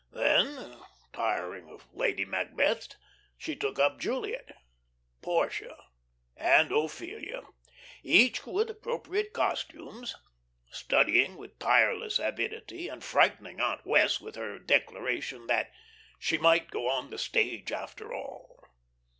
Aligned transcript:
'"Then, 0.11 0.77
tiring 1.13 1.69
of 1.69 1.87
Lady 1.93 2.25
Macbeth, 2.25 2.95
she 3.37 3.55
took 3.55 3.77
up 3.77 3.99
Juliet, 3.99 4.51
Portia, 5.21 5.77
and 6.35 6.71
Ophelia; 6.71 7.43
each 8.01 8.47
with 8.47 8.71
appropriate 8.71 9.31
costumes, 9.31 10.15
studying 10.71 11.35
with 11.37 11.59
tireless 11.59 12.17
avidity, 12.17 12.87
and 12.87 13.03
frightening 13.03 13.61
Aunt 13.61 13.85
Wess' 13.85 14.19
with 14.19 14.37
her 14.37 14.57
declaration 14.57 15.45
that 15.45 15.71
"she 16.17 16.39
might 16.39 16.71
go 16.71 16.89
on 16.89 17.11
the 17.11 17.19
stage 17.19 17.71
after 17.71 18.11
all." 18.11 18.63